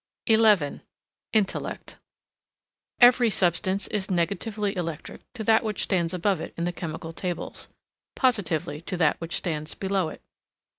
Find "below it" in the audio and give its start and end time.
9.75-10.23